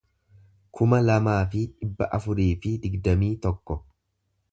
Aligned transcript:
kuma 0.77 0.99
lamaa 1.09 1.41
fi 1.51 1.61
dhibba 1.73 2.07
afurii 2.19 2.49
fi 2.63 2.73
digdamii 2.87 3.33
tokko 3.45 3.79